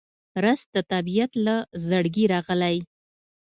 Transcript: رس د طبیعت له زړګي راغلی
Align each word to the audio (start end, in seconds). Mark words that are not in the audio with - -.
رس 0.43 0.61
د 0.75 0.77
طبیعت 0.91 1.31
له 1.45 1.55
زړګي 1.85 2.25
راغلی 2.33 2.77